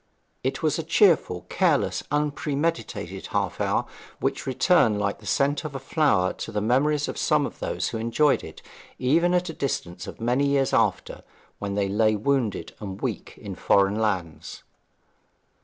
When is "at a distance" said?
9.35-10.07